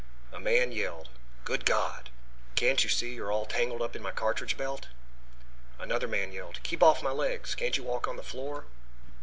A 0.31 0.39
man 0.39 0.71
yelled: 0.71 1.09
"Good 1.43 1.63
God, 1.63 2.09
can't 2.55 2.83
you 2.83 2.89
see 2.89 3.13
you're 3.13 3.31
all 3.31 3.45
tangled 3.45 3.83
up 3.83 3.95
in 3.95 4.01
my 4.01 4.09
cartridge 4.09 4.57
belt?" 4.57 4.87
Another 5.77 6.07
man 6.07 6.31
yelled: 6.31 6.59
"Keep 6.63 6.81
off 6.81 7.03
my 7.03 7.11
legs! 7.11 7.53
Can't 7.53 7.77
you 7.77 7.83
walk 7.83 8.07
on 8.07 8.15
the 8.17 8.23
floor?" 8.23 8.65